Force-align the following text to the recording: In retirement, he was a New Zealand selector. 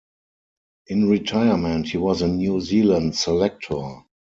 In 0.87 1.09
retirement, 1.09 1.89
he 1.89 1.97
was 1.97 2.23
a 2.23 2.27
New 2.27 2.59
Zealand 2.59 3.15
selector. 3.15 4.01